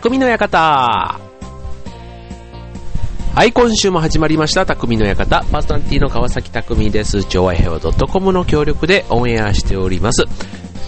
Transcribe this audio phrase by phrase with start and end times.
[0.00, 1.20] 匠の館。
[3.34, 5.44] はい、今週も始まりました、匠の館。
[5.52, 7.22] パーソナリティの川崎匠です。
[7.24, 10.24] 超愛平和 .com の協力でオンエアしております。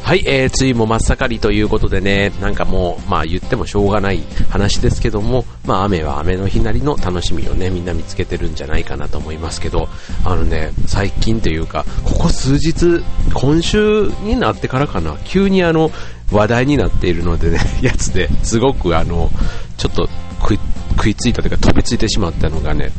[0.02, 9.88] はい、えー、梅雨も真っ盛りということでね、なんかもう、まあ言ってもしょうがない話ですけども、まあ雨は雨の日なりの楽しみをね、みんな見つけてるんじゃないかなと思いますけど、
[10.24, 15.92] あのね、最近というか、ここ数日、今週になってからかな、急にあの、
[16.32, 19.30] 話題になっているのでね、 やつですごくあの、
[19.76, 20.08] ちょっと
[20.40, 20.60] 食い
[20.96, 22.90] 食いついたというか飛びついてしまったのがね、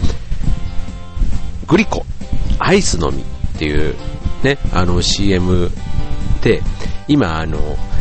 [1.68, 2.06] グリコ、
[2.60, 3.96] アイスのみっていう
[4.44, 5.72] ね、あの CM
[6.42, 6.62] で、
[7.08, 7.58] 今あの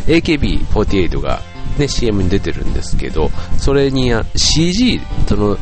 [0.07, 1.41] AKB48 が
[1.77, 5.57] ね、CM に出てるんですけど、それに CG、その、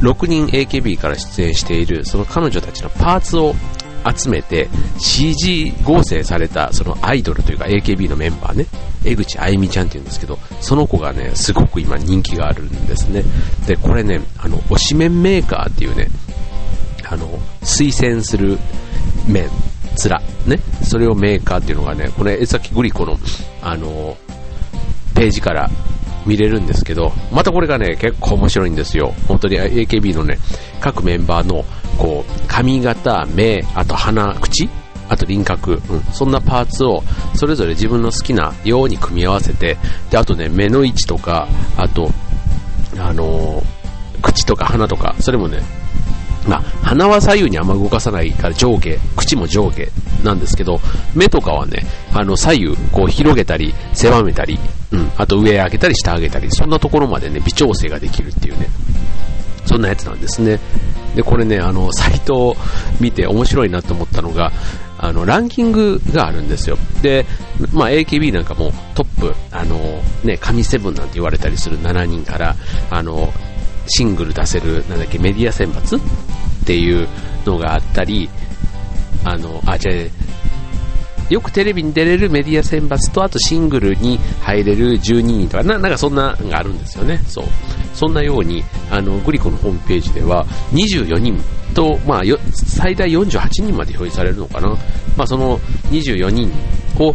[0.00, 3.54] 6人 AKB から出演している、その彼女たちのパーツを
[4.14, 8.66] 集めて CG 合成されたそのアイドルというか AKB のメンバーね、
[9.04, 13.22] 江口あゆみちゃんって言うんですけど、その子がね、すごく今人気があるんですね。
[13.66, 16.08] で、これね、あの、推しメンメーカーっていうね、
[17.08, 18.58] あの、推薦する
[19.26, 19.48] 麺、
[19.96, 23.18] つら、ね、それをメーカーっていうのがね、これ、江崎グリコの、
[23.62, 24.16] あの、
[25.14, 25.70] ページから
[26.26, 29.14] 見れるんですけど、またこれがね、結構面白いんですよ。
[29.28, 30.38] 本当に AKB のね、
[30.80, 31.64] 各メンバーの、
[31.98, 34.68] こう、髪型、目、あと鼻、口
[35.08, 37.02] あと輪郭、うん、そんなパーツを
[37.34, 39.76] それぞれ自分の好きなように組み合わせて、
[40.10, 42.10] で、あとね、目の位置とか、あと、
[42.98, 43.64] あのー、
[44.22, 45.62] 口とか鼻とか、それもね、
[46.48, 49.88] まあ、鼻は左右にあんま動かさないから上下、口も上下
[50.24, 50.80] なんですけど、
[51.14, 54.58] 目とかはね、あの左右こう広げたり、狭めたり、
[54.92, 58.68] うん、あと上上げたり下上げたり、そんなところまでね、微調整ができるっていうね、
[59.66, 60.58] そんなやつなんですね。
[61.14, 62.56] で、これね、あの、サイトを
[63.00, 64.52] 見て面白いなと思ったのが、
[64.98, 66.78] あの、ランキングがあるんですよ。
[67.02, 67.26] で、
[67.72, 69.78] まあ、AKB なんかもトップ、あの、
[70.24, 72.56] ね、神セブンなんて言われたりする7人から、
[72.90, 73.32] あの、
[73.86, 76.00] シングル出せる、なんだっけ、メディア選抜っ
[76.66, 77.08] ていう
[77.44, 78.28] のがあったり、
[79.26, 79.92] あの、あ、じゃ
[81.28, 87.18] よくテレビに出れるメディア選抜と、あとシングルに入れる12人とか、ななんかそんなのがあるんですよね。
[87.26, 87.44] そう。
[87.94, 91.36] そんなように、あの、グリコのホームページでは、24人
[91.74, 92.22] と、まあ、
[92.52, 94.68] 最大48人まで表示されるのかな。
[95.16, 95.58] まあ、その
[95.90, 96.52] 24人
[97.00, 97.14] を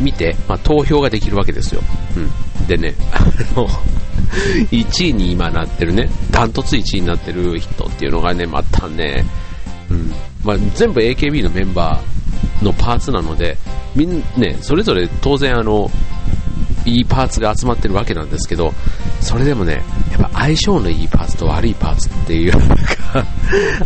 [0.00, 1.80] 見て、まあ、投票ができるわけですよ。
[2.60, 2.66] うん。
[2.66, 3.20] でね、あ
[3.58, 3.66] の、
[4.70, 9.24] 1位に今なってるね、ダントツ1位になってる人っていうのがね、またね、
[9.90, 10.12] うん、
[10.44, 13.56] まあ、全部 AKB のメンバーのパーツなので、
[13.94, 15.90] みんね、それぞれ当然あの、
[16.84, 18.72] いいパーツが集まってるわけなんですけど、
[19.20, 19.82] それでもね、
[20.12, 22.76] やっぱ相性のいいパーツと悪いパーツっていうのが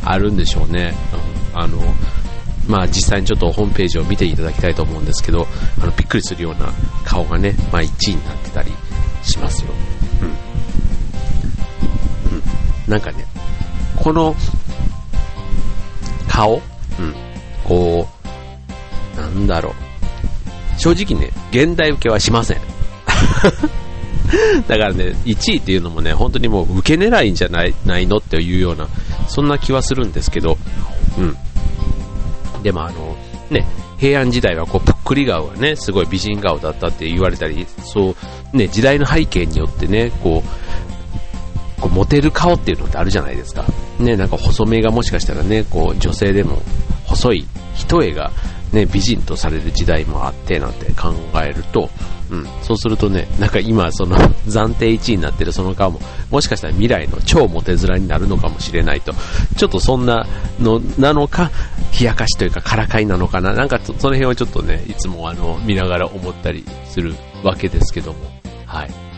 [0.05, 0.95] あるんでしょうね。
[1.55, 1.79] うん、あの、
[2.69, 5.47] まあ実際にちょっとホームページを見ていただきたいと思うんですけど、
[5.81, 6.73] あのびっくりするような
[7.05, 8.71] 顔がね、まあ1位になってたり
[9.23, 9.71] しますよ。
[10.21, 10.29] うん。
[10.29, 10.35] うん。
[12.87, 13.27] なんかね、
[13.97, 14.37] この
[16.33, 16.63] 顔？
[16.99, 17.15] うん。
[17.65, 18.09] こ
[19.17, 20.81] う、なんだろう。
[20.81, 22.61] 正直ね、現代受けはしません。
[24.67, 28.89] だからね、1位っていうのもね、本当にもう受け狙いんじゃないないのっていうような、
[29.29, 30.57] そんな気はするんですけど、
[31.19, 31.37] うん。
[32.63, 33.15] でもあの、
[33.51, 33.67] ね、
[33.99, 38.17] 平安時代はこう、ぷっくり顔がね、すごい美人顔だったって言われたり、そ
[38.53, 40.49] う、ね、時代の背景によってね、こう、
[41.83, 43.67] こうモテる顔っていうのってあるじゃないですか。
[43.99, 46.63] ね、なんか細めがもしかしたらね、こう、女性でも
[47.07, 48.31] 細い一重が
[48.73, 51.13] ね、美人とされる時代もあってなんて考
[51.45, 51.91] えると、
[52.31, 54.17] うん、そうするとね、なんか今その
[54.49, 59.13] 暫定1位になってるその顔も、もしかしたら未来の超モテ面になるのかもしれないと、
[59.57, 60.27] ちょっとそんな
[60.59, 61.51] のなのか、
[62.01, 68.19] 冷やかしというかからかいなのかな、なんかその辺はちょっとね、いつもあの、見ながら思ったりするわけですけども、
[68.65, 69.12] はい。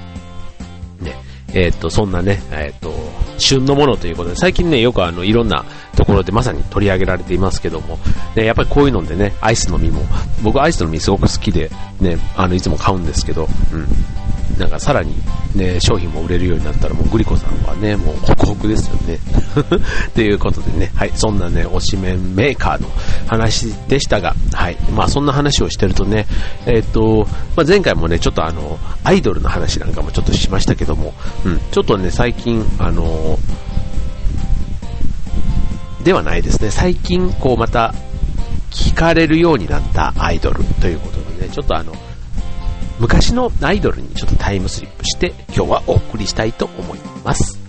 [1.54, 2.92] ね、えー、と、そんなね、えー、と、
[3.38, 5.64] 旬のものということで、最近ね、よくあの、いろんな
[5.96, 7.98] ところでまさに取り上げられていますけども、
[8.34, 10.02] ね、やっぱりこういうのでね、アイスの実も、
[10.42, 11.70] 僕アイスの実すごく好きで、
[12.00, 13.86] ね、あの、いつも買うんですけど、うん。
[14.58, 15.14] なんかさらに
[15.54, 19.18] ね、商品も売れるようになったらもうグリコさんはね、もうホクホクですよね。
[20.14, 22.88] ということでね、はい、そんなね、推しメンメーカーの
[23.26, 26.26] 話でしたが、はい、まあそんな話をしてるとね、
[26.66, 31.14] えっ、ー、と、まあ、前回もね、ちょっとあの、アイドルの話なんかもちょっとしましたけども、
[31.44, 33.38] うん、ちょっとね、最近、あの、
[36.04, 37.94] ではないですね、最近こうまた
[38.70, 41.92] 聞かれるようになったアイドルということでね、ちょっとあの、
[43.00, 47.63] 昔のアイドルにちょっとタイムスリップして今日はお送りしたいと思います。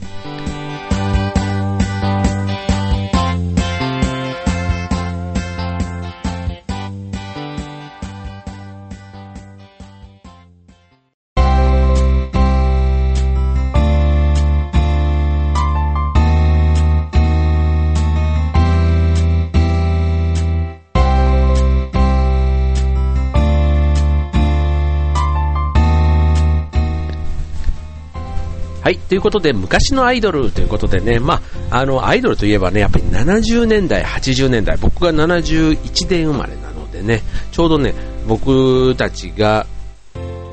[28.85, 31.41] はい、ということで、昔のアイドルということでね、ま
[31.71, 37.95] あ、あの、アイドルといえばね、やっぱり70年代、80年代、僕が71年生まれなのでね、ちょうどね、
[38.27, 39.65] 僕たちが、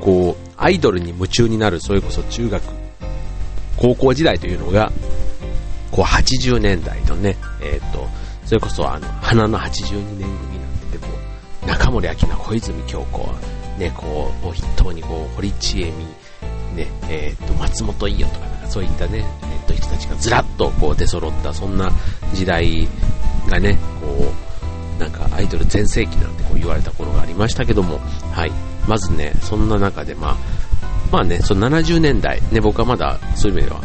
[0.00, 2.62] こう、アイドルに夢中になる、それこそ中学、
[3.76, 4.90] 高校時代というのが、
[5.90, 8.08] こう、80年代のね、えっ、と、
[8.46, 11.08] それこそあの、花の82年組なんてて、こ
[11.64, 13.28] う、中森明菜、小泉京子、
[13.78, 16.06] ね、こう、を筆頭に、こう、堀ちえみ、
[16.72, 21.90] ね、えっ、と、松本伊代とか、なんかそういったね、えっ、と、人たちがずらっとこう出揃った、そんな
[22.34, 22.88] 時代
[23.48, 24.32] がね、こ
[24.98, 27.98] う、なんかアイドル全盛期なんてこう言われた頃がありましたけども、
[28.32, 28.52] はい。
[28.88, 30.36] まずね、そんな中でまあ、
[31.10, 33.82] まあね、その70年代、ね、僕はまだそういう意味では、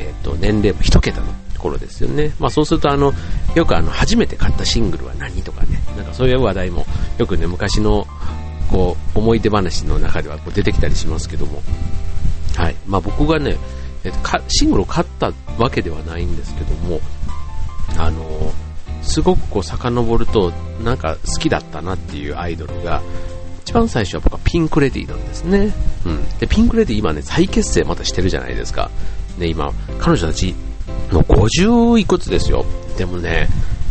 [0.00, 1.26] えっ、と、年齢も一桁の
[1.58, 2.32] 頃ですよね。
[2.38, 3.12] まあそうするとあの、
[3.54, 6.86] よくあの、初めて買ったシングルは何とかね、なんかそういう話題も、
[7.18, 8.06] よくね、昔の、
[8.70, 11.62] こう、思い出話の中ではこう出てきたりしますけども、
[12.58, 12.76] はい。
[12.88, 13.56] まあ僕がね、
[14.48, 17.00] シングルを買ったわけではないんですけども、
[17.96, 18.52] あの
[19.02, 20.52] すごくこう遡ると、
[20.82, 23.00] なんか好きだったなっていうアイドルが、
[23.62, 25.72] 一番最初は僕はピンクレディーなんですね。
[26.04, 26.38] うん。
[26.40, 28.90] で、ピンクレディ今ね、再結成またしてるじゃないですか。
[29.38, 30.54] ね、今、彼女たち、
[31.12, 32.66] もう50いくつですよ。
[32.96, 33.48] でもね、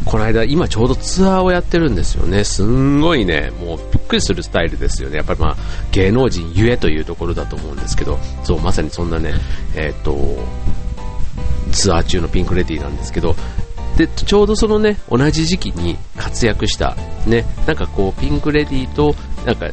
[0.07, 2.45] この間、今ちょうどツアーをやってるんですよね。
[2.45, 5.17] すんごいね、もうびっくりするスタイルですよね。
[5.17, 5.57] やっぱりまあ、
[5.91, 9.33] 芸能人ゆえというところだと思うんですけど、そう、まさにそんなね、
[9.75, 10.17] えっ、と、
[11.71, 13.35] ツアー中のピンクレディーなんですけど、
[13.97, 16.95] で、ちょうどそのね、同じ時期に活躍した、
[17.25, 19.13] ね、なんかこう、ピンクレディーと、
[19.45, 19.67] なんか、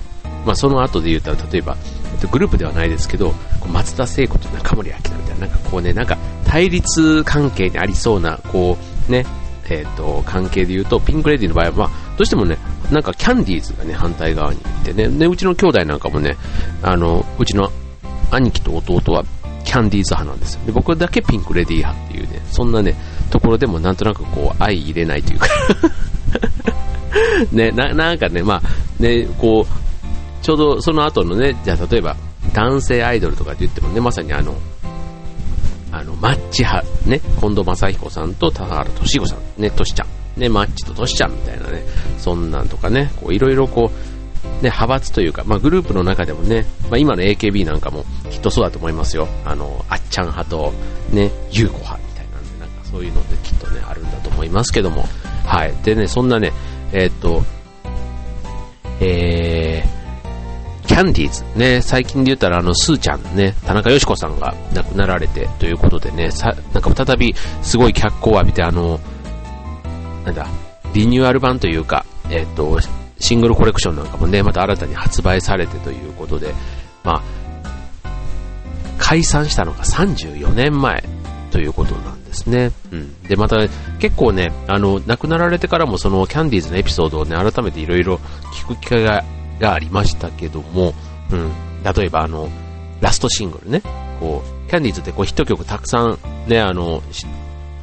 [0.45, 1.77] まあその後で言ったら、例えば、
[2.31, 3.35] グループではないですけど、
[3.71, 8.77] 松田聖子と中森明菜みたいな、なんかこうね、なんか対立関係にありそうな、こ
[9.09, 9.27] う、ね、
[9.71, 12.59] えっ、と、関係で言うと、ピンクレディーの場合は、まあ、どうしてもね、
[12.91, 16.37] なんかキャンディーズがね、反対側にいてね、で、うちの兄弟なんかもね、
[16.83, 17.71] あの、うちの
[18.31, 19.25] 兄貴と弟は
[19.65, 20.61] キャンディーズ派なんですよ。
[20.67, 22.95] で、僕だけピンクレディー派っていうね、そんなね、
[23.31, 25.49] ところでもなんとなくこう、相入れないというか
[27.53, 32.17] ね、な、なんかね、まあ、ね、こう、ちょうどその後のね、じゃあ例えば、
[32.53, 34.55] 男性アイドルとかって言ってもね、まさにあの、
[35.95, 41.85] あの、マッチ派、ね、近藤正彦さんと田原俊彦さん、ね、としちゃん、ね、マッチととしちゃんみたいなね、
[42.19, 49.29] そんなんとかね、こういろいろこう、ね、派閥というか、まあ、グループの中でもね、まあ、今の AKB なんかもきっとそうだと思いますよ。
[49.45, 50.73] あの、あっちゃん派と、
[51.13, 55.07] ね、ゆうこ派みたいなんで、なんかそういうのできっとね、あるんだと思いますけども。
[55.45, 55.75] はい。
[55.85, 56.53] でね、そんなね、
[56.93, 57.45] えー、っと、
[59.01, 59.94] えー、
[60.87, 69.01] キャンディーズね、最近で言ったらあの、スーちゃんね、田中よし子さんが亡くなられてということでね、さ、なんか再びすごい脚光を浴びてあの、
[70.25, 70.47] なんだ、
[70.93, 72.79] リニューアル版というか、えっ、と、
[73.19, 76.55] シングルコレクションなんかもね、また新たに発売されてということで、
[77.03, 77.23] まあ、
[78.99, 81.03] 解散したのが34年前
[81.51, 82.73] ということなんですね。
[82.91, 83.23] うん。
[83.23, 83.57] で、また、
[83.99, 88.17] 結構ね、あの、亡くなられてからもそのキャンディーズのエピソードをね、改めていろいろ
[88.53, 89.25] 聞く機会が
[89.61, 90.95] がありましたけども、
[91.31, 92.49] うん、例えばあの、
[93.01, 93.83] ラストシングルね、
[94.21, 96.19] こう、キャンディーズってこうヒット曲たくさん
[96.49, 97.03] ね、あの、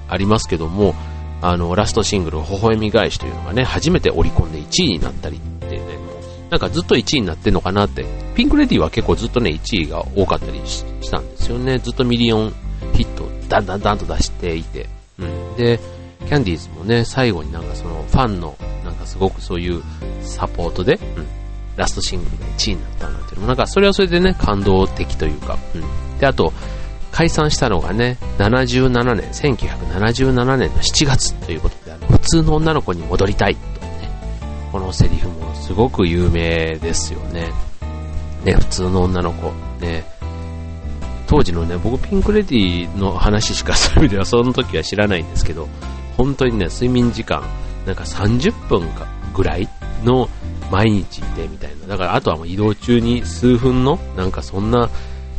[0.08, 0.96] ありますけども、
[1.42, 11.80] あの、ラストシングル、微笑み返しというのがね、初めてオリコンで1位になったりってね、もうなんかずっと1位になってんのかなって、ピンクレディは結構ずっとね、1位が多かったりしたんですよね。
[11.80, 12.54] ずっとミリオン
[12.94, 14.88] ヒットをだんだんだんと出していて、
[15.18, 15.56] うん。
[15.56, 15.80] で、
[16.20, 19.82] キャンディーズもね、最後になんかそのファンの、なんかすごくそういう
[20.22, 21.28] サポートで、うん、
[21.76, 26.20] ラストシングルが1位になったなんていうのも、なんかそれはそれでね、感動的というか、うん。
[26.20, 26.54] で、あと、
[27.12, 34.10] 解散したのがね、77年、1977年の7月ということで、あの普通の女の子に戻りたいとね、
[34.72, 37.52] このセリフもすごく有名ですよね。
[38.46, 40.06] ね、普通の女の子、ね、
[41.28, 45.68] 当時のね、僕ピンクレディの話しかそういう意味ではその時は知らないんですけど、
[46.18, 47.44] 本当にね、睡眠時間、
[47.86, 49.68] なんか30分かぐらい
[50.04, 50.30] の
[50.72, 51.88] 毎日いてみたいな。
[51.88, 54.90] だからあとはもう移動中に数分の、なんかそんな、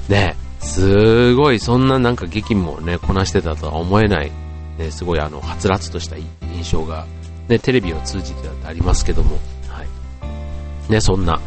[0.08, 4.30] ね、すごいそんななんか劇もね、こなしてたとは思えない、
[4.78, 7.06] ね、すごいあの、はつらつとした印象が、
[7.48, 10.92] ね、テレビを通じてだってありますけども、はい。
[10.92, 11.40] ね、そんな、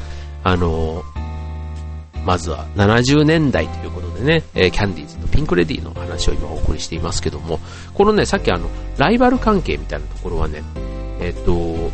[0.44, 1.04] あの
[2.26, 7.60] まずは70年代ということでね、えー、キャンディーズのピンクレディーの話を今お送りしていますけども、
[7.94, 10.64] このね、さっきあの、ライバル関係みたいなところはね、
[11.20, 11.92] えっ、ー、と、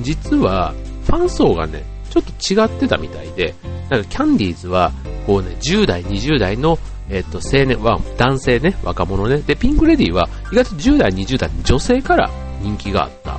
[0.00, 0.74] 実は、
[1.04, 3.54] ファン層がね、ちょっと違ってたみたいで、
[3.90, 4.92] なんかキャンディーズは、
[5.26, 6.78] こうね、10代、20代の、
[7.10, 9.38] えっ、と、青年は、男性ね、若者ね。
[9.38, 12.30] で、ピンクレディーは、意外と10代、20代の女性から
[12.62, 13.38] 人気があった。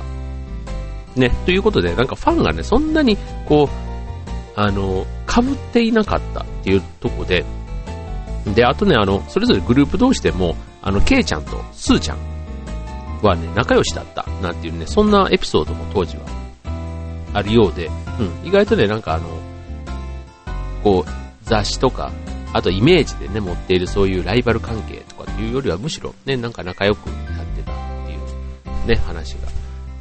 [1.16, 7.44] ね、ということで、なんかファンがね、そんなに、こう、あの、被っていなかったっていうとこで、
[8.54, 12.18] で、あとね、あの、それぞれグループ同士でも、あの、ケイちゃんとスーちゃん
[13.22, 16.35] はね、仲良しだったなんていうね、そんなエピソードも当時は
[17.36, 19.28] あるようで、うん、意外とね、なんかあの、
[20.82, 21.10] こう、
[21.42, 22.10] 雑誌とか、
[22.54, 29.48] あとイメージでね、持っているそういうライバル関係とかっていうよりはむしろね、なんか仲良くやってたっていうね、話が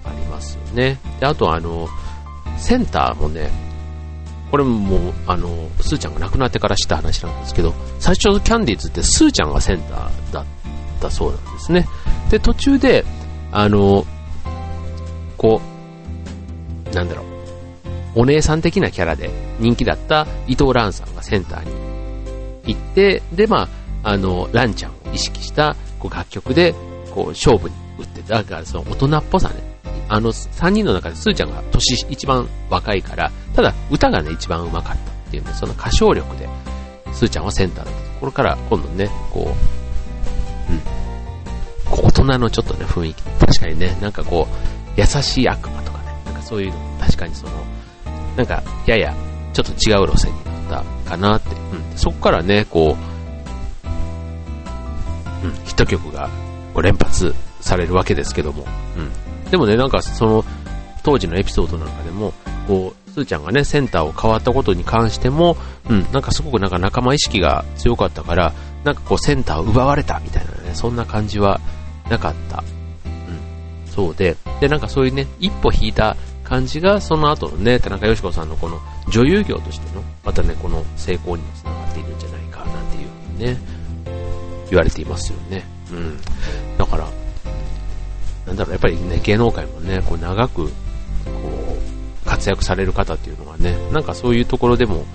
[0.05, 0.97] ありますよね。
[1.19, 1.89] で、あとあの、
[2.57, 3.51] センターもね、
[4.49, 10.45] これもあの、スーちゃんが亡くなってから知った話なんですけど、最初キャンディーズってスーちゃんがセンターだっ
[11.01, 11.85] たそうなんですね。
[12.29, 13.03] で、途中で、
[13.51, 14.05] あの、
[15.35, 15.74] こう、
[16.95, 17.23] なんだろ
[18.15, 21.65] う、お姉さん的なキャラで人気だった伊藤蘭さんがセンター
[22.65, 23.67] に行って、で、ま
[24.03, 26.73] あ、あの、蘭ちゃんを意識したこう楽曲で、
[27.13, 29.55] こう、勝負に打って、だからその大人っぽさね、
[30.07, 34.97] あの、3人の中でスーちゃんが年一番若いから、ただ歌がね、一番上手かったっ
[35.31, 36.47] ていうね、その歌唱力で、
[37.11, 38.01] スーちゃんはセンターだった。
[38.15, 40.79] ところから、今度ね、こう、うん、
[41.85, 45.84] こう大人のちょっとね、雰囲気、確かにね、なんかこう、優しい悪魔、
[46.45, 47.51] そういうの、確かにその、
[48.37, 49.13] なんか、やや、
[49.53, 52.95] ちょっと違う路線になったかなって、うん、そこからね、こ
[53.83, 53.87] う、
[55.45, 56.29] うん、ヒット曲が
[56.73, 58.65] こう連発されるわけですけども、
[58.97, 60.45] うん、でもね、なんかその、
[61.03, 62.33] 当時のエピソードなんかでも、
[62.67, 65.55] こう、すーちゃんがね、センターを変わったことに関しても、
[65.89, 71.61] うん、なんかすごくなんか仲間意識が強かったから、なんかこうセンターを奪われたみたいなね、そんな感じは
[72.09, 72.63] なかった。
[73.05, 83.57] うん、そうで、で、なんかそういうね、一歩引いた感じが、その後のね、田中よし子さんのこの女優業としての、またね、この成功にもつながっているんじゃないかなんていうふうにね、
[84.69, 85.65] 言われていますよね。
[85.91, 86.17] うん。
[86.77, 87.09] だから、
[88.45, 90.71] なんだろう、やっぱりね、芸能界もね、こう長く、こ
[92.23, 95.05] う、活躍される方っていうのがね、なんかそういうところでも、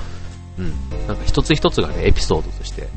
[0.59, 0.73] うん、
[1.07, 2.89] なんか一つ一つがね、エピソードとして、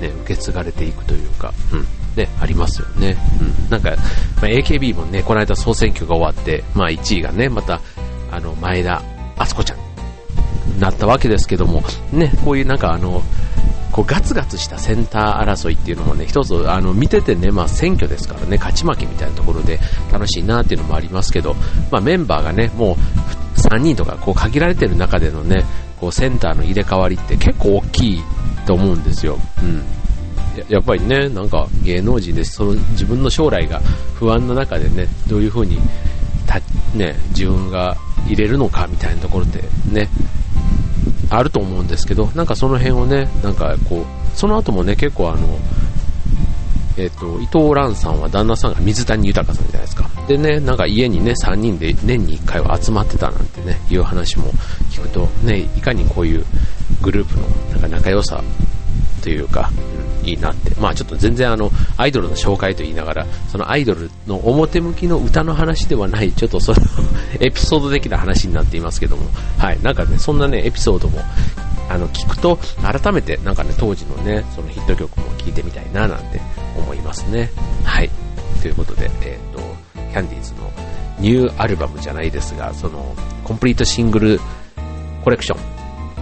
[0.00, 3.16] ね、受け継がれていくというか、うん、ね、ありますよね。
[3.40, 3.90] うん、なんか、
[4.36, 7.80] まあ、AKB もね、この間総選挙が終わって、まあ1位がね、また、
[8.30, 9.02] あの、前田
[9.36, 9.78] 敦子ちゃん
[10.68, 11.82] になったわけですけども、
[12.12, 13.22] ね、こういうなんかあの、
[13.92, 19.78] こうガツガツしたセンター争いっていうのもね、一つあの見ててね、まあ選挙ですからね、勝ち負けみたいなところで
[20.12, 21.54] 楽しいなっていうのもありますけど、
[21.90, 22.96] まあメンバーがね、も
[23.56, 25.64] う3人とかこう限られてる中でのね、
[25.98, 28.22] こうセンターの入れ替わりって結構大きい
[28.66, 29.38] と思うんですよ。
[29.62, 29.95] うん
[30.68, 30.78] や。
[30.78, 33.80] っぱりね、なんか芸能人でその自分の将来が
[34.14, 35.78] 不安な中でね、どういう風に
[36.46, 36.60] た、
[36.96, 37.96] ね、自分が
[38.26, 40.08] 入れるのかみたいなところってね、
[41.30, 45.58] あると思うんですけど、なんかその辺をね、なんかこう、その後もね、結構あの、
[46.98, 50.08] えっ、と、伊藤蘭さんは旦那さんが水谷豊さんじゃないですか。
[50.26, 54.46] でね、なんか家にね、3人で年に1回は集まってたなんてね、いう話も
[54.90, 56.44] 聞くと、ね、いかにこういう
[57.02, 58.42] グループのなんか仲良さ
[59.22, 59.70] というか、
[60.30, 60.74] いいなって。
[60.80, 66.78] まあちょっと全然あの、アイドルの紹介と言いながら、そのアイドルの表向きの歌の話ではない、ちょっとその
[67.40, 69.24] エピソード的な話になっていますけども、
[69.58, 71.20] はい、なんかね、そんなね、エピソードも、
[71.88, 76.40] あの、聞くと、改めてなんかね、当時のね、そのヒット曲も聴いてみたいななんて
[76.76, 77.50] 思いますね。
[77.84, 78.10] はい。
[78.62, 79.60] ということで、えっ、ー、と、
[79.94, 80.70] キャンディーズの
[81.18, 83.14] ニューアルバムじゃないですが、その、
[83.44, 84.40] コンプリートシングル
[85.22, 85.75] コレクション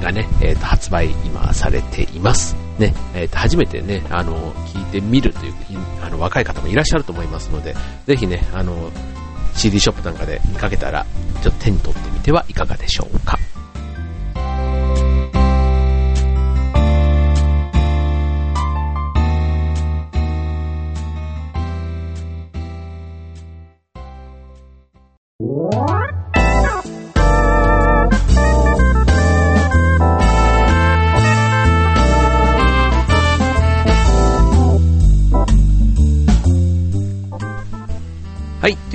[0.04, 2.54] がね、え、ー、と、発売今されています。
[2.78, 5.54] ね、えっ、ー、と、初めてね、あの、聞いてみるという、
[6.02, 7.74] あの、若い方もいらっしゃると思いますので、
[8.06, 8.90] ぜひね、あの、
[9.54, 11.06] CD ショップなんかで見かけたら、
[11.42, 13.38] ちょっと手に取ってみてはいかがでしょうか。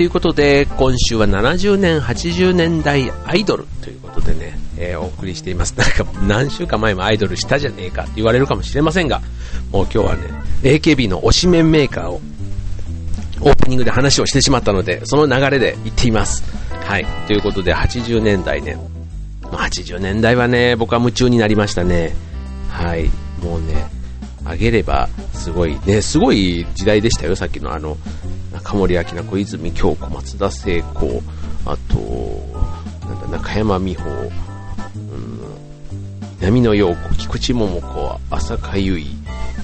[0.00, 5.74] ということで、今週は70年、80年代アイドルということでね、えー、お送りしています。
[5.76, 9.20] なんか、何週間前もアイドルしたじゃねえかって言われるかもしれませんが、
[9.70, 10.22] もう今日はね、
[10.62, 12.22] AKB の推しメンメーカーを、
[13.42, 16.44] オープニングで話をしてしまったので、その流れで言っています。
[16.82, 18.78] はい、ということで、80年代ね、
[19.42, 22.14] 80年代はね、僕は夢中になりましたね。
[22.70, 23.10] はい、
[23.42, 23.99] もうね、
[24.50, 27.96] あげれば、すごい、ね、すごい時代でしたよ、さっきのあの、
[28.52, 31.22] 中森明菜、小泉京子、松田聖子、
[31.64, 31.98] あと、
[33.08, 34.30] なんだ、中山美穂、うん、
[36.40, 39.06] 南野陽子、菊池桃子、浅香唯、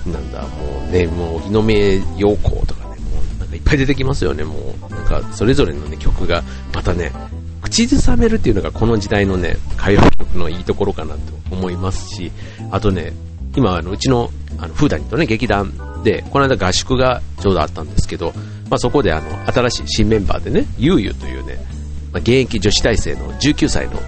[0.06, 0.48] なんだ、も
[0.88, 2.94] うね、もう、井上陽子とかね、も
[3.36, 7.12] う、なんかいっぱい出てきますよね、もう、なんか、それぞれのね、曲が、またね、
[7.60, 12.30] 口ずさめるっていうのがこの時代のね、歌謡曲のいいところかなと思いますし、
[12.70, 13.12] あとね、
[13.56, 15.72] 今、あの、うちの、あの、フーダニとね、劇団
[16.04, 18.32] で、この間合宿がちょうどあったんですけど、
[18.70, 21.56] まあ、そこであの、新しい新メンバーでね、ゆうゆうというね、
[22.12, 24.00] まあ、現役女子大生の19歳の、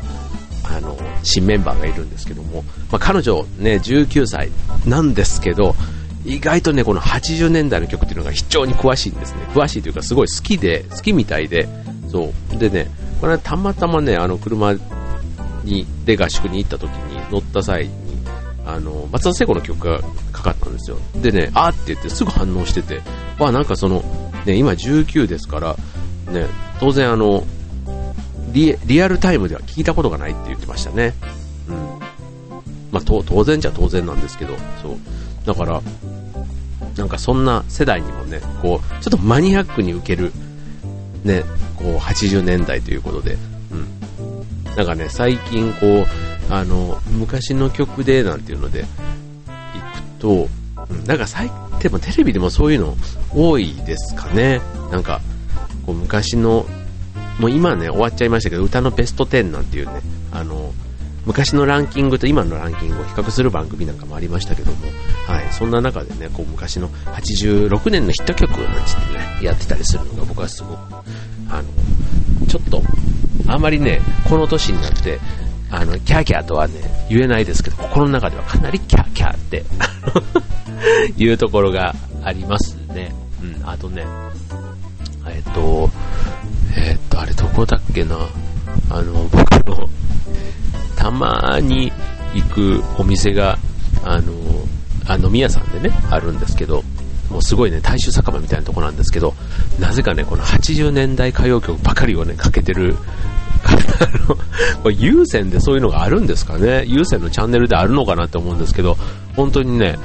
[0.64, 4.50] あの、新メンバーがいるんですけども、まあ、彼女ね、19歳
[4.86, 5.74] なんですけど、
[6.24, 9.42] 意外とね、この80年代の曲っていうのが非常に詳しいんですね。
[9.54, 11.68] 詳しいというか、すごい好きで、好きみたいで、
[12.10, 12.58] そう。
[12.58, 12.90] でね、
[13.20, 14.74] これたまたまね、あの車
[15.64, 18.07] に、で合宿に行った時に乗った際に、
[18.68, 20.98] あの、松田聖子の曲がかかったんですよ。
[21.22, 23.00] でね、あーって言ってすぐ反応してて、
[23.38, 24.04] わ、なんかその、
[24.44, 25.76] ね、今19ですから、
[26.30, 26.46] ね、
[26.78, 27.46] 当然あの、
[28.52, 31.14] リリアルタイムでは聞いたことがないって言ってましたね。
[31.68, 31.76] うん。
[32.92, 34.96] まあ、当然じゃ当然なんですけど、そう。
[35.46, 35.80] だから、
[36.98, 40.30] なんかそんな世代にもね、こう、ちょっとマニアックに受ける、
[41.24, 41.42] ね、
[41.76, 43.38] こう、80年代ということで、
[43.72, 44.74] うん。
[44.76, 46.06] なんかね、最近こう、
[46.50, 48.84] あの、昔の曲でなんていうので、
[50.22, 50.48] 行くと、
[51.06, 51.50] なんか最、
[51.80, 52.96] でもテレビでもそういうの
[53.34, 54.60] 多いですかね。
[54.90, 55.20] なんか、
[55.84, 56.66] こう昔の、
[57.38, 60.00] もう今ね、終わっちゃいましたけど、歌のベスト10なんていうね、
[60.32, 60.72] あの、
[61.26, 64.78] 昔のランキングと今のランキングを比較する番組なんかもありましたけども、
[65.26, 70.78] はい、そんな中でね、こう昔の86年のヒット曲なんつってね、やってたりするのが僕はすごく、
[71.50, 72.82] あの、ちょっと、
[73.46, 75.18] あまりね、この年になって、
[75.70, 76.74] あの、キャーキャーとはね、
[77.10, 79.64] 言えないですけど、心の中ではかなりキャーキャーって
[81.22, 81.94] いうところが
[82.24, 83.12] ありますね。
[83.42, 84.04] うん、あとね、
[85.26, 85.90] えっと、
[86.76, 88.16] えっと、あれどこだっけな、
[88.90, 89.36] あの、僕
[89.68, 89.88] の、
[90.96, 91.92] たまに
[92.34, 93.58] 行くお店が、
[94.04, 94.32] あの、
[95.06, 96.82] あ飲み屋さんでね、あるんですけど、
[97.30, 99.34] もうすごいね、大衆酒場みたいなとこなんですけど、
[99.78, 102.96] なぜかね、この80年代歌謡曲ばかりをね、かけてる、
[103.64, 103.72] あ
[104.28, 104.36] の、
[104.82, 106.84] これ有線でそういうのがあるんですかね？
[106.86, 108.96] 有線のチャンネルであるのかなって思うんですけど、
[109.36, 109.98] 本当にね、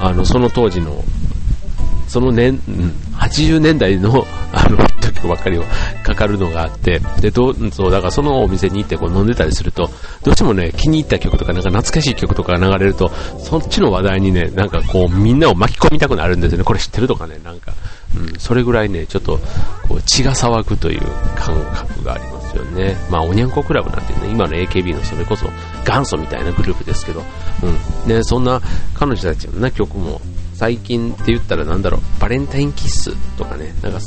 [0.00, 1.04] あの、その当時の
[2.12, 2.92] その年、うん、
[3.28, 4.76] 80年代の、あの、
[5.22, 5.64] 曲ばっかりを
[6.02, 9.90] かかるのがあって、で、どう、そう、だからそのお店に行ってこう飲んでたりすると、
[10.22, 16.64] どうしてもね、気に入った曲とか、なんか懐かしい曲とかが流れると、そっちの話題にね、なんかこう、みんなを巻き込みたくなるんですよね。
[16.64, 17.72] これ知ってるとかね、なんか、
[18.16, 19.38] うん、それぐらいね、ちょっと、
[19.88, 21.00] こう、血が騒ぐという
[21.36, 22.96] 感覚がありますよね。
[23.10, 25.48] まあ、おにゃんこクラブなんてね、今の AKB のそれこそ
[25.86, 27.22] 元祖みたいなグループですけど、
[27.62, 28.60] うん、ね、そんな
[28.94, 30.20] 彼女たちのね、曲も、
[30.62, 33.98] 最近って言ったらなんだろう、バレンタインキッスとかね、なんか、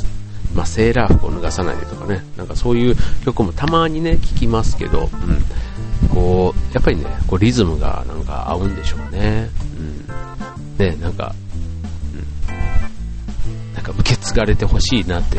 [0.54, 5.10] まあ、セーラー服を脱がさないでとかね、なんかそういう曲もたまにね、聞きますけど、
[6.02, 9.50] うん、こう、やっぱりね、こうリズムがなんか合うんでしょうね。
[10.78, 10.86] うん。
[10.86, 11.34] ね、なんか、
[12.48, 12.52] う
[13.72, 13.74] ん。
[13.74, 15.38] なんか受け継がれてほしいなって、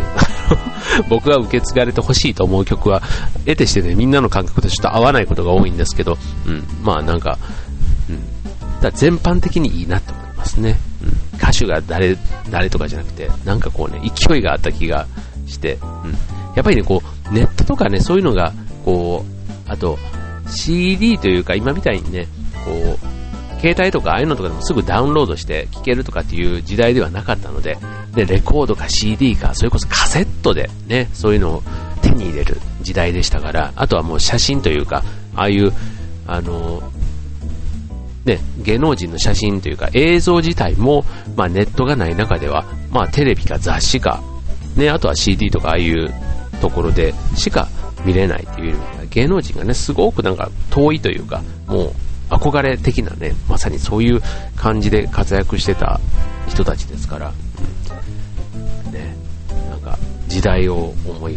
[1.09, 3.01] 僕が受け継がれてほしいと思う曲は、
[3.47, 7.39] 得てしてね、みんなの感覚とちょっと合わないことが多いんですけど、うん、まあなんか、
[8.07, 8.81] うん。
[8.81, 10.77] だ全般的にいいなと思いますね。
[11.35, 12.17] 歌手が誰、
[12.49, 15.05] 誰とかじゃなくて、なんかこうね、勢いがあった気が
[15.45, 16.11] して、うん。
[16.55, 18.53] やっぱりね、こう、ネットとかね、そういうのが、
[18.85, 19.99] こう、あと、
[20.49, 22.27] CD というか、今みたいにね、
[22.65, 27.77] こう、携帯とかああいうのとかでもすぐダウンロードして聴けるとかっていう時代ではなかったので、
[28.13, 31.63] で、レコードか CD か、それこそカセットでね、そういうのを
[32.01, 35.03] 手に入れる時代でしたから、あとはもう写真というか、
[35.35, 35.73] ああいう、
[36.27, 36.81] あの、
[38.27, 41.05] ね、芸能人の写真というか映像自体も、
[41.37, 44.21] まあ、ネットがない中では、まあ、テレビか雑誌か、
[44.75, 46.13] ね、あとは CD とかああいう
[46.61, 47.69] ところでしか
[48.05, 48.77] 見れないという
[49.09, 51.93] 芸能人がね、すごくなんか遠いというか、もう
[52.29, 54.21] 憧れ的なね、まさにそういう
[54.57, 56.01] 感じで活躍してた
[56.49, 57.31] 人たちですから、
[58.91, 59.15] ね、
[59.69, 61.35] なんか時代を思い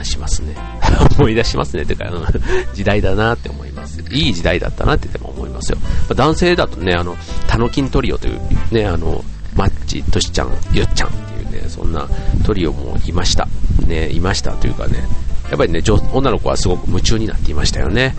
[0.00, 0.56] 出しますね。
[1.18, 1.84] 思い出しますね。
[1.84, 2.10] てか、
[2.74, 4.00] 時代だなって思います。
[4.10, 5.78] いい時代だったなってでも思いますよ。
[6.14, 12.08] 男性だとね、あの、タノキントリオというね、あの、マッチ、トシちゃん、ヨッちゃんっていうね、そんな
[12.44, 13.48] トリオもいました。
[13.86, 15.04] ね、いましたというかね、
[15.50, 15.82] やっぱりね、
[16.12, 18.16] 女の子はすごく夢中になっていましたよね。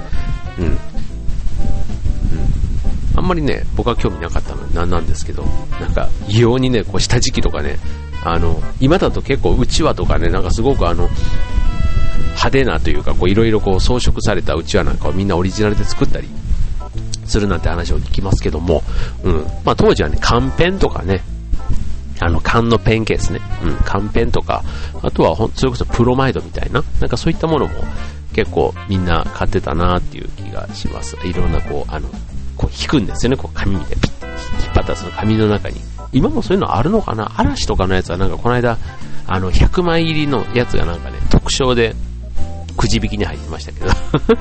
[0.60, 0.66] うん。
[0.66, 0.78] うん。
[3.16, 5.44] あんまりね、僕は興味なかったのになんなんですけど、
[5.80, 7.80] なんか、異様にね、こう下敷きとかね、
[8.24, 11.10] あの、今だと結構うちわとかね、なんかすごくあの、
[12.32, 16.28] 派手なというか、いろいろ装飾されたうちわなんかをみんなオリジナルで作ったり
[17.26, 18.84] するなんて話を聞きますけども、
[19.24, 19.46] うん。
[19.64, 21.22] まあ当時はね、缶ペンとかね、
[22.20, 24.64] あの、缶のペンケースね、うん、缶ペンとか、
[25.02, 27.74] あとは、それこそプロマイドみたいな、なんかそういったものも
[28.34, 31.18] 結構みんな買ってたなっていう気がします。
[31.26, 32.08] いろんなこう、あの、
[32.58, 34.28] こう引くんですよね、こう紙でピッ、
[34.64, 35.78] 引っ張ったその紙の中に。
[36.14, 37.32] 今もそういうのあるのかな？
[37.38, 38.78] 嵐とかのやつはなんかこの間、
[39.26, 41.96] あの、100枚入りのやつがなんかね、特徴で、
[42.82, 43.92] くじ引きに入ってましたけど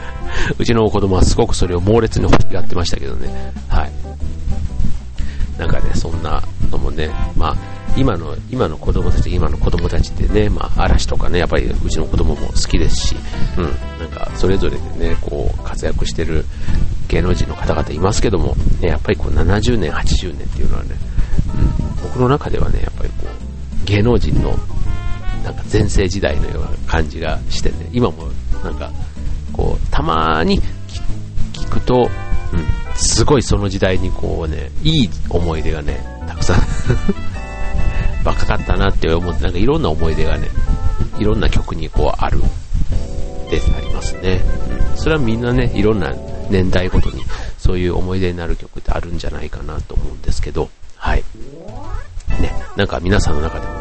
[0.59, 3.53] うちの子供はすごくそれを猛烈に欲しがってましたけどね。
[3.69, 3.91] はい。
[5.59, 7.57] なんかね、そんなのもね、まあ、
[7.99, 13.17] 今の、今の子供たち、今の子供たちってね、まあ、嵐とかね、やっぱりうちの子供も好きですし、
[13.59, 16.47] うん、なんか、それぞれでね、こう、活躍してる
[17.09, 20.97] 芸能人の方々いますけども、ね、やっぱりこう、70年、80年っていうのはね、
[21.55, 24.59] うん、僕の中ではね、やっぱりこう、芸能人の、
[25.45, 28.29] なんか前世時代のような感じがしてね、今も
[28.63, 28.91] なんか、
[29.53, 30.61] こう、たまに
[31.53, 32.09] 聞くと、
[32.53, 36.57] うん、すごいその時代にこうね、いい思い出がね、たくさん
[38.25, 40.49] 若かったなって思って、なんかいろんな思い出がね、
[41.19, 42.41] いろんな曲にこうある、
[43.51, 44.41] でありますね。
[44.93, 44.97] うん。
[44.97, 46.13] それはみんなね、いろんな
[46.51, 47.23] 年代ごとに
[47.59, 51.25] そういう思い出になる曲ってあるんじゃないかなと思うんですけど、はい。
[52.41, 53.80] ね、なんか皆さんの中でも、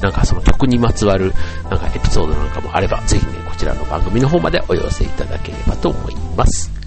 [0.00, 1.32] なんかその曲にまつわる
[1.70, 6.77] なんかエピソードなんかもあれば、ぜひね、こちらの番組の方までお寄せいただければと思います。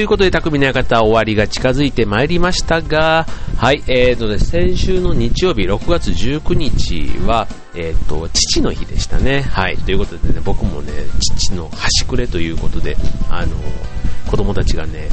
[0.00, 3.26] ということで、匠の館終わりが近づいてまいりましたが、
[3.58, 3.82] はい。
[3.86, 9.42] えーとね、先週の日曜日、6月19日は、えーと、父の日でしたね。
[9.42, 9.76] はい。
[9.76, 10.90] ということでね、僕もね、
[11.36, 12.96] 父の端くれということで、
[13.28, 13.54] あの、
[14.30, 15.10] 子供たちがね、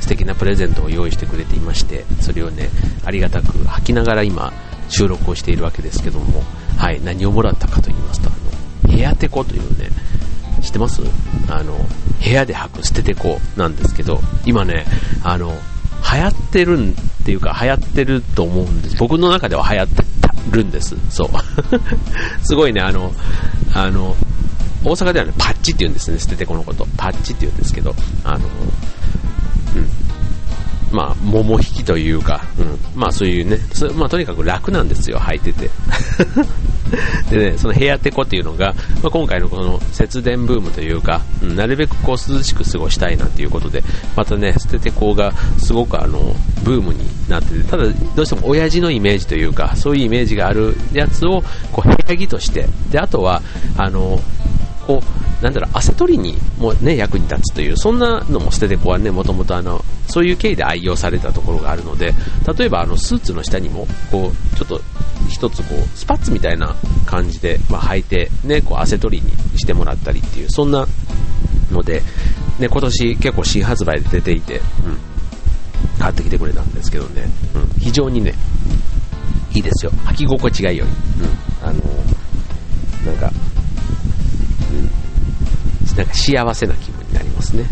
[0.00, 2.68] 素敵なプレゼントを用意してくれていまして、それをね、
[3.06, 4.52] ありがたく吐きながら今、
[4.90, 6.42] 収録をしているわけですけども、
[6.76, 7.00] はい。
[7.02, 8.32] 何をもらったかと言いますと、あ
[8.88, 9.88] の、部屋テコというね、
[10.62, 11.02] 知ってます？
[11.48, 11.76] あの、
[12.24, 14.86] 部屋で履く捨ててこうなんですけど、今ね、
[15.22, 15.52] あの、
[16.12, 16.94] 流行ってるんっ
[17.24, 18.96] ていうか流行ってると思うんです。
[18.96, 20.02] 僕の中では流行って
[20.50, 20.96] るんです。
[21.10, 21.28] そう。
[22.44, 23.12] すごいね、あの、
[23.74, 24.16] あの、
[24.84, 26.86] 大阪ではね、パッチって言うんですね、捨ててこのこと。
[26.96, 27.94] パッチって言うんですけど、
[28.24, 28.40] あの、う
[29.78, 29.88] ん。
[30.90, 33.58] まあ、桃引きというか、うん、まあそういうね、
[33.94, 35.70] まあとにかく楽なんですよ、履いてて。
[37.30, 43.82] でね、その部屋テコっていうのが、まあ、今回のこの節電ブームというか、うん、なるべくこう涼しく過ごしたいなんていうことで、
[44.16, 53.42] またね、捨ててこうがすごくあの、ブームになってて、ただどうしても親父のイメージというか、そういうイメージがあるやつを、こう部屋着として、で、あとは、
[53.76, 54.20] あの、
[54.86, 62.14] こう、なんだろう、汗取りにもね、役に立つという、そんなのも捨ててこはね、もともとあの、そういう経緯で愛用されたところがあるので、
[62.56, 64.80] 例えばあの、スーツの下にも、こう、ちょっと、
[65.28, 66.76] 一つこう、スパッツみたいな
[67.06, 70.86] 感じで、まあ、履いて、ね、こう、汗取りにしてもらったりっていう、そんな
[71.72, 72.02] ので、
[72.60, 78.34] ね、今年結構新発売で出ていて、うん、買ってきてくれたんですけどね、うん、非常にね、
[79.54, 79.90] いいですよ。
[80.06, 80.94] 履き心地がいいように。
[81.26, 81.80] うん、あの
[83.04, 83.32] なんか、
[85.96, 87.64] なんか幸せな気分になりますね。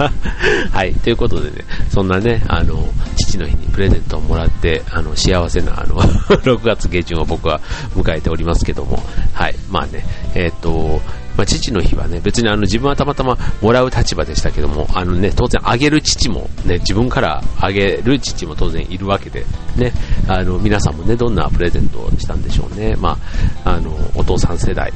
[0.72, 6.00] はい、ということでね、そんなね、あの、父の日にプレゼントをもらって、あの、幸せな、あの、
[6.42, 7.60] 6月下旬を僕は
[7.94, 11.00] 迎えておりますけども、はい、まあね、えっ、ー、と、
[11.36, 19.46] まあ、父の日はね、別にあの自分はたまたまもらう立場でしたけども、あのね、当然あげる父もね、自分からあげる父も当然いるわけで、
[19.76, 19.92] ね、
[20.26, 22.94] あの、皆さんもね、どんなプレゼントをしたんでしょうね。
[22.98, 23.16] ま
[23.64, 24.92] あ、あの、お父さん世代、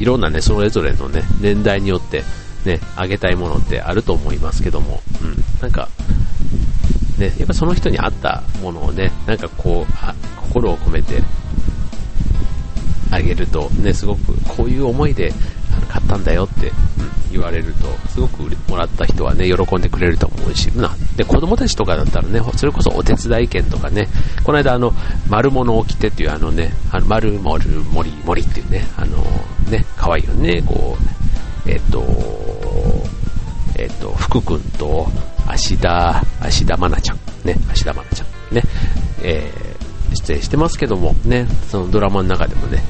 [0.00, 2.24] いろんなね、それぞれのね、年代によって、
[2.64, 5.88] ね、あげたいものってあると思いますけども、うん、なんか、
[7.18, 9.92] ね、やっぱその人に合ったものをね、なんかこう、
[10.48, 11.22] 心を込めて
[13.10, 15.32] あげると、ね、すごくこういう思いで
[15.88, 16.74] 買ったんだよって、うん、
[17.32, 24.08] 言われると、すごくもらった人はね、喜んでくれると思うし、な、で、子供たちとかだったらね、それこそお手伝い券とかね、
[24.44, 24.92] この間あの、
[25.28, 27.58] 丸物を着てっていうあのね、あの丸々
[27.92, 29.18] 森森っていうね、あの
[29.70, 30.96] ね、可愛いよね、こ
[31.66, 32.04] う、えっ、と、
[33.76, 35.06] えっ、と、福くんと、
[35.46, 38.62] 芦田、芦田愛菜ちゃん、ね、芦田愛菜ちゃん、ね、
[39.22, 42.82] えー、出演してますけども、ね、そのドラマの中でもね、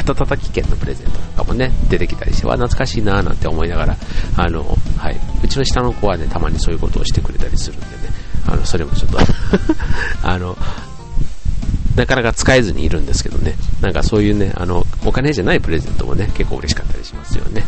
[0.00, 3.96] 肩叩き券のプレゼントとかもね、出てきたりして、わ、懐かしいなーなんて思いながら、
[4.36, 4.64] あの、
[4.96, 7.92] はい、うちの下の子はね、たまにそういうことをしてくれたりするんでね、
[8.46, 9.18] あの、それもちょっと
[10.22, 10.56] あの、
[11.96, 17.64] なかなか使えずにいるんですけどね、なんかそういうね、あの、お金じゃないプレゼントもね、結構嬉しかったりしますよね。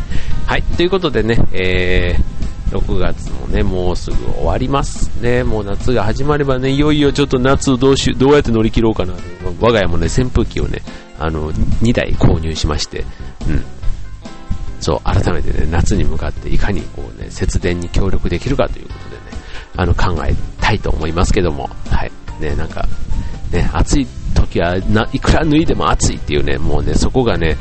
[0.47, 5.43] はい、ということでね、えー、6月もね、もうすぐ終わりますね。
[5.43, 9.13] もう夏が始まればね、いよいよちょっと夏どうし、どうやって乗り切ろうかな。
[9.59, 10.81] 我が家もね、扇風機をね、
[11.19, 13.05] あの、2台購入しまして、
[13.47, 13.63] うん。
[14.79, 19.21] そう、改めてね、夏に向かっていかにこうね、節電に協力できるかということでね、
[19.77, 22.11] あの、考えたいと思いますけども、はい。
[22.39, 22.85] ね、なんか、
[23.51, 27.57] ね、暑い時はな、いくら脱いでも暑いっていうね、もうね、そこがね、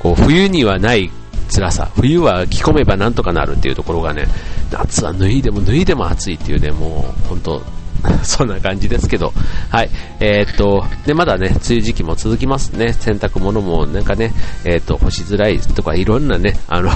[0.00, 1.10] こう、冬にはない
[1.52, 4.26] 辛さ、冬は着込めばなんとかなるっていうところがね、
[4.70, 7.62] 夏は脱いでも脱いでも暑いっていうね、もう、本当
[8.22, 9.32] そんな感じですけど、
[9.70, 14.32] はい、えー、っと、で、まだね、梅雨時期も続きますね、洗濯物もなんかね、
[14.64, 16.90] えー、っと、干しづらいとかいろんなね、あの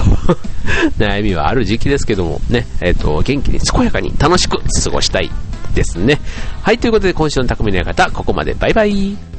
[0.97, 5.31] 悩みはある時期ですけども、ね、えー、っと、元気に健やかに楽しく過ごしたい
[5.73, 6.19] ですね。
[6.61, 8.53] はい、ということで今週の匠の館、ここまで。
[8.53, 9.34] バイバイ。